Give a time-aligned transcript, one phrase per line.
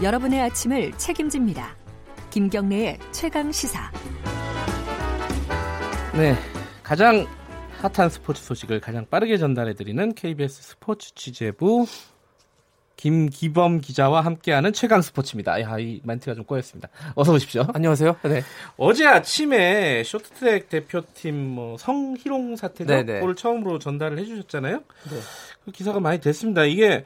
[0.00, 1.76] 여러분의 아침을 책임집니다.
[2.30, 3.90] 김경래의 최강 시사.
[6.14, 6.36] 네,
[6.84, 7.26] 가장
[7.80, 11.86] 핫한 스포츠 소식을 가장 빠르게 전달해드리는 KBS 스포츠 취재부
[12.94, 15.60] 김기범 기자와 함께하는 최강 스포츠입니다.
[15.62, 16.88] 야, 이 멘트가 좀 꼬였습니다.
[17.16, 17.66] 어서 오십시오.
[17.74, 18.18] 안녕하세요.
[18.22, 18.42] 네.
[18.76, 22.86] 어제 아침에 쇼트트랙 대표팀 뭐 성희롱 사태죠?
[22.86, 23.20] 네네.
[23.20, 24.76] 그걸 처음으로 전달을 해주셨잖아요.
[24.76, 25.20] 네.
[25.64, 26.64] 그 기사가 많이 됐습니다.
[26.64, 27.04] 이게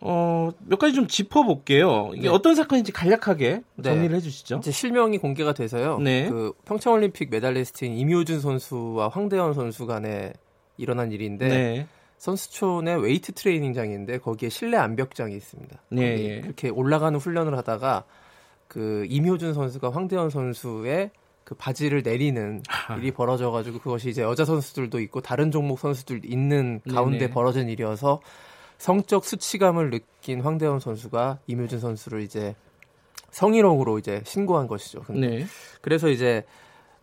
[0.00, 2.10] 어, 몇 가지 좀 짚어볼게요.
[2.14, 2.28] 이게 네.
[2.28, 3.82] 어떤 사건인지 간략하게 네.
[3.82, 4.16] 정리를 네.
[4.16, 4.56] 해주시죠.
[4.58, 5.98] 이제 실명이 공개가 돼서요.
[5.98, 6.28] 네.
[6.28, 10.32] 그 평창올림픽 메달리스트인 임효준 선수와 황대헌 선수 간에
[10.76, 11.86] 일어난 일인데 네.
[12.18, 15.82] 선수촌에 웨이트 트레이닝장인데 거기에 실내 암벽장이 있습니다.
[15.90, 16.02] 네.
[16.02, 16.36] 예.
[16.44, 18.04] 이렇게 올라가는 훈련을 하다가
[18.68, 21.10] 그 임효준 선수가 황대헌 선수의
[21.44, 22.60] 그 바지를 내리는
[22.98, 27.30] 일이 벌어져가지고 그것이 이제 여자 선수들도 있고 다른 종목 선수들 있는 가운데.
[27.30, 28.20] 벌어진 일이어서
[28.78, 32.54] 성적 수치감을 느낀 황대현 선수가 임효준 선수를 이제
[33.30, 35.04] 성희롱으로 이제 신고한 것이죠.
[35.10, 35.46] 네.
[35.80, 36.44] 그래서 이제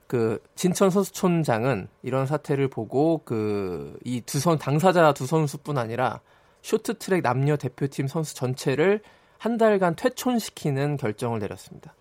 [0.08, 6.22] 그 진천 선수촌장은 이런 사태를 보고 그 이 두 선 당사자 두 선수뿐 아니라
[6.62, 9.02] 쇼트트랙 남녀 대표팀 선수 전체를
[9.38, 11.94] 한 달간 퇴촌시키는 결정을 내렸습니다.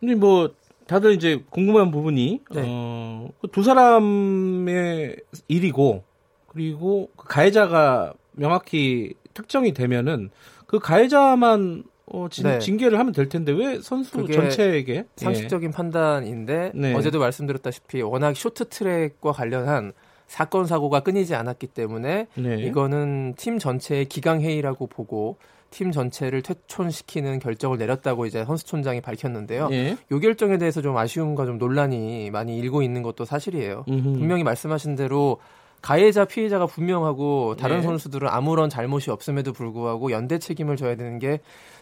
[0.00, 0.50] 근데 뭐
[0.86, 2.62] 다들 이제 궁금한 부분이 네.
[2.66, 5.16] 어, 그두 사람의
[5.48, 6.04] 일이고
[6.48, 10.30] 그리고 그 가해자가 명확히 특정이 되면은
[10.66, 12.58] 그 가해자만 어, 진, 네.
[12.58, 15.04] 징계를 하면 될 텐데 왜 선수 전체에게 예.
[15.16, 15.72] 상식적인 예.
[15.72, 16.94] 판단인데 네.
[16.94, 19.92] 어제도 말씀드렸다시피 워낙 쇼트트랙과 관련한
[20.26, 22.56] 사건 사고가 끊이지 않았기 때문에 네.
[22.62, 25.38] 이거는 팀 전체의 기강 회의라고 보고
[25.70, 29.68] 팀 전체를 퇴촌시키는 결정을 내렸다고 이제 선수촌장이 밝혔는데요.
[29.72, 29.96] 예.
[30.10, 33.84] 이 결정에 대해서 좀 아쉬움과 좀 논란이 많이 일고 있는 것도 사실이에요.
[33.88, 34.02] 음흠.
[34.18, 35.38] 분명히 말씀하신 대로
[35.84, 37.82] 가해자 피해자가 분명하고 다른 네.
[37.82, 41.40] 선수들은 아무런 잘못이 없음에도 불구하고 연대 책임을 져야 되는 게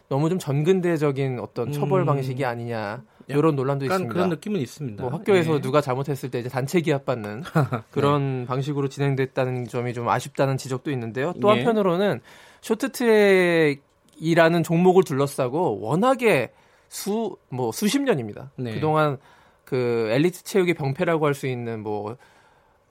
[0.09, 2.07] 너무 좀 전근대적인 어떤 처벌 음.
[2.07, 4.13] 방식이 아니냐 이런 논란도 있습니다.
[4.13, 5.05] 그런 느낌은 있습니다.
[5.05, 5.61] 뭐 학교에서 네.
[5.61, 7.45] 누가 잘못했을 때 이제 단체 기합받는
[7.93, 8.47] 그런 네.
[8.47, 11.33] 방식으로 진행됐다는 점이 좀 아쉽다는 지적도 있는데요.
[11.41, 11.59] 또 예.
[11.59, 12.23] 한편으로는
[12.61, 16.51] 쇼트트랙이라는 종목을 둘러싸고 워낙에
[16.89, 18.51] 수 뭐 수십 년입니다.
[18.57, 18.75] 네.
[18.75, 19.19] 그동안
[19.65, 22.17] 그 엘리트 체육의 병폐라고 할 수 있는 뭐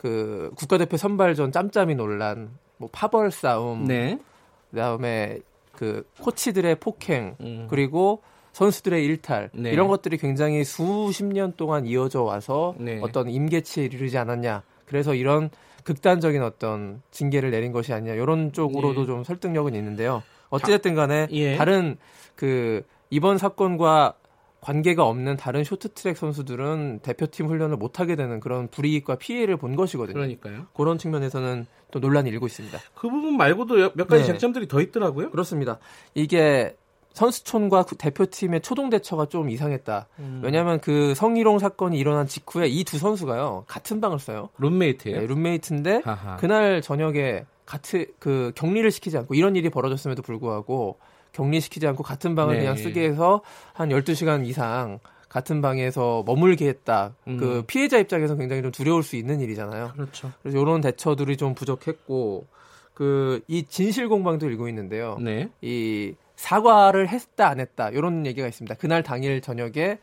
[0.01, 4.17] 그 국가대표 선발전 짬짬이 논란, 뭐 파벌 싸움, 네.
[4.71, 5.37] 그다음에
[5.73, 7.67] 그 코치들의 폭행, 음.
[7.69, 8.23] 그리고
[8.53, 9.69] 선수들의 일탈 네.
[9.69, 12.99] 이런 것들이 굉장히 수십 년 동안 이어져 와서 네.
[13.03, 14.63] 어떤 임계치에 이르지 않았냐.
[14.87, 15.51] 그래서 이런
[15.83, 18.15] 극단적인 어떤 징계를 내린 것이 아니냐.
[18.15, 19.05] 이런 쪽으로도 네.
[19.05, 20.23] 좀 설득력은 있는데요.
[20.49, 21.57] 어찌됐든 간에 예.
[21.57, 21.97] 다른
[22.35, 24.15] 그 이번 사건과
[24.61, 30.13] 관계가 없는 다른 쇼트트랙 선수들은 대표팀 훈련을 못 하게 되는 그런 불이익과 피해를 본 것이거든요.
[30.13, 30.67] 그러니까요.
[30.75, 32.77] 그런 측면에서는 또 논란이 일고 있습니다.
[32.95, 34.27] 그 부분 말고도 몇 가지 네.
[34.27, 35.31] 쟁점들이 더 있더라고요.
[35.31, 35.79] 그렇습니다.
[36.13, 36.75] 이게
[37.13, 40.07] 선수촌과 그 대표팀의 초동 대처가 좀 이상했다.
[40.19, 40.41] 음.
[40.43, 44.49] 왜냐하면 그 성희롱 사건이 일어난 직후에 이 두 선수가요 같은 방을 써요.
[44.59, 45.19] 룸메이트예요.
[45.21, 46.37] 네, 룸메이트인데 하하.
[46.37, 50.99] 그날 저녁에 같이 그 격리를 시키지 않고 이런 일이 벌어졌음에도 불구하고
[51.33, 52.59] 격리시키지 않고 같은 방을 네.
[52.61, 53.41] 그냥 쓰게 해서
[53.73, 54.99] 한 12시간 이상
[55.29, 57.15] 같은 방에서 머물게 했다.
[57.27, 57.37] 음.
[57.37, 59.91] 그 피해자 입장에서 굉장히 좀 두려울 수 있는 일이잖아요.
[59.93, 60.31] 그렇죠.
[60.41, 62.47] 그래서 이런 대처들이 좀 부족했고
[62.93, 65.17] 그 이 진실 공방도 일고 있는데요.
[65.21, 65.49] 네.
[65.61, 68.75] 이 사과를 했다 안 했다 이런 얘기가 있습니다.
[68.75, 69.99] 그날 당일 저녁에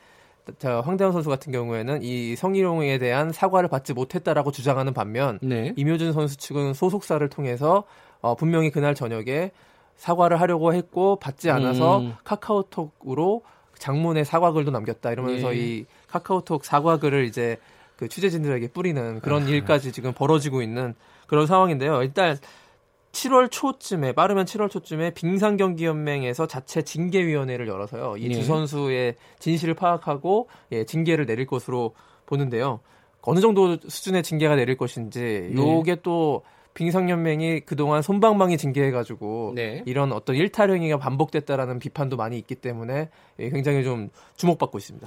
[0.59, 5.75] 저 황대현 선수 같은 경우에는 이 성희롱에 대한 사과를 받지 못했다라고 주장하는 반면 네.
[5.77, 7.85] 임효준 선수 측은 소속사를 통해서
[8.21, 9.53] 어, 분명히 그날 저녁에
[9.99, 12.15] 사과를 하려고 했고 받지 않아서 음.
[12.25, 13.43] 카카오톡으로
[13.79, 15.59] 장문의 사과글도 남겼다 이러면서 예.
[15.59, 17.59] 이 카카오톡 사과글을 이제
[17.97, 19.49] 그 취재진들에게 뿌리는 그런 아.
[19.49, 20.95] 일까지 지금 벌어지고 있는
[21.27, 22.03] 그런 상황인데요.
[22.03, 22.39] 일단
[23.13, 28.17] 7월 초쯤에 빠르면 7월 초쯤에 빙상경기연맹에서 자체 징계위원회를 열어서요.
[28.19, 28.43] 이두 예.
[28.43, 31.95] 선수의 진실을 파악하고 예, 징계를 내릴 것으로
[32.27, 32.81] 보는데요.
[33.23, 36.01] 어느 정도 수준의 징계가 내릴 것인지 요게 네.
[36.03, 36.43] 또
[36.75, 39.83] 빙상연맹이 그동안 손방망이 징계해가지고 네.
[39.87, 45.07] 이런 어떤 일탈 행위가 반복됐다라는 비판도 많이 있기 때문에 예, 굉장히 좀 주목받고 있습니다.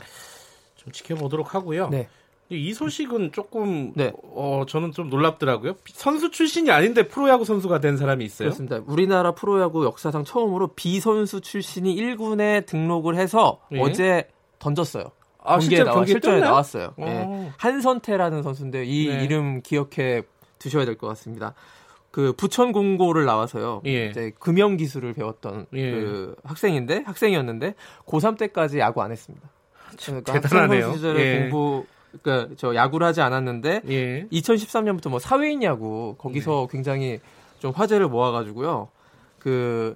[0.75, 1.89] 좀 지켜보도록 하고요.
[1.89, 2.07] 네.
[2.49, 4.11] 이 소식은 조금 네.
[4.35, 5.75] 어 저는 좀 놀랍더라고요.
[5.85, 8.49] 선수 출신이 아닌데 프로야구 선수가 된 사람이 있어요.
[8.49, 8.81] 그렇습니다.
[8.85, 13.79] 우리나라 프로야구 역사상 처음으로 비선수 출신이 1군에 등록을 해서 네.
[13.81, 14.27] 어제
[14.59, 15.11] 던졌어요.
[15.43, 16.93] 아, 경기에 나와 실전에 나왔어요.
[16.97, 17.51] 네.
[17.57, 19.23] 한선태라는 선수인데 이 네.
[19.23, 20.23] 이름 기억해
[20.61, 21.53] 두셔야 될 것 같습니다.
[22.11, 23.81] 그 부천 공고를 나와서요.
[23.85, 24.07] 예.
[24.07, 25.91] 이제 금연 기술을 배웠던 예.
[25.91, 27.75] 그 학생인데 학생이었는데
[28.05, 29.49] 고3 때까지 야구 안 했습니다.
[30.05, 30.93] 그러니까 대단하네요.
[30.93, 31.39] 시절에 예.
[31.49, 31.85] 공부
[32.21, 34.27] 그러니까 저 야구를 하지 않았는데 예.
[34.31, 36.77] 2013년부터 뭐 사회인 야구 거기서 네.
[36.77, 37.19] 굉장히
[37.59, 38.89] 좀 화제를 모아가지고
[39.39, 39.95] 그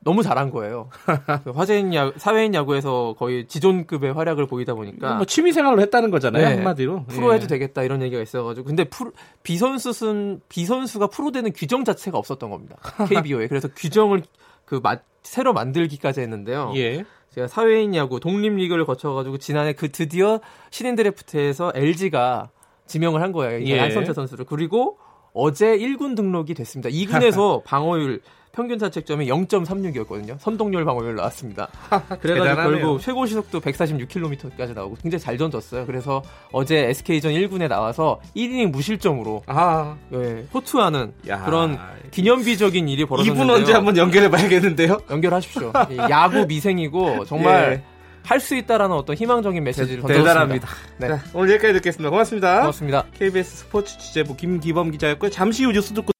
[0.00, 0.90] 너무 잘한 거예요.
[1.44, 6.48] 그 화제인 야 사회인 야구에서 거의 지존급의 활약을 보이다 보니까 뭐 취미 생활로 했다는 거잖아요
[6.48, 7.48] 네, 한마디로 프로 해도 예.
[7.48, 9.12] 되겠다 이런 얘기가 있어가지고 근데 프로,
[9.42, 12.76] 비선수는 비선수가 프로 되는 규정 자체가 없었던 겁니다
[13.08, 14.22] KBO에 그래서 규정을
[14.68, 16.72] 그 마, 새로 만들기까지 했는데요.
[16.76, 17.04] 예.
[17.30, 20.40] 제가 사회인 야구 독립 리그를 거쳐가지고 지난해 그 드디어
[20.70, 22.50] 신인 드래프트에서 LG가
[22.86, 23.64] 지명을 한 거예요.
[23.66, 23.80] 예.
[23.80, 24.98] 안성철 선수를 그리고
[25.38, 26.90] 어제 1군 등록이 됐습니다.
[26.90, 28.20] 2군에서 방어율
[28.50, 30.36] 평균 자책점이 0.36이었거든요.
[30.40, 31.68] 선동열 방어율 나왔습니다.
[32.20, 35.86] 그래가지고 결국 최고 시속도 146km까지 나오고 굉장히 잘 던졌어요.
[35.86, 39.96] 그래서 어제 SK전 1군에 나와서 1이닝 무실점으로 아.
[40.08, 41.44] 네, 호투하는 야.
[41.44, 41.78] 그런
[42.10, 43.44] 기념비적인 일이 벌어졌는데요.
[43.44, 45.02] 이분 언제 한번 연결해봐야겠는데요?
[45.08, 45.72] 연결하십시오.
[46.10, 47.97] 야구 미생이고 정말 예.
[48.28, 50.68] 할 수 있다라는 어떤 희망적인 메시지를 대단합니다.
[50.98, 51.08] 네.
[51.08, 52.10] 자, 오늘 여기까지 듣겠습니다.
[52.10, 52.60] 고맙습니다.
[52.60, 53.04] 고맙습니다.
[53.18, 55.30] KBS 스포츠 취재부 김기범 기자였고요.
[55.30, 56.12] 잠시 후 뉴스 듣고